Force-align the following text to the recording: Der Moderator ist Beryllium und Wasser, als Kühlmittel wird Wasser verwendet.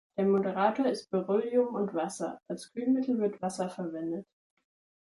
Der 0.17 0.25
Moderator 0.25 0.87
ist 0.87 1.11
Beryllium 1.11 1.75
und 1.75 1.93
Wasser, 1.93 2.39
als 2.47 2.71
Kühlmittel 2.73 3.19
wird 3.19 3.39
Wasser 3.39 3.69
verwendet. 3.69 4.25